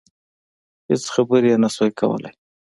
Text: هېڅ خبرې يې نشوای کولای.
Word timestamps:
هېڅ 0.89 1.03
خبرې 1.15 1.47
يې 1.53 1.57
نشوای 1.63 1.91
کولای. 1.99 2.33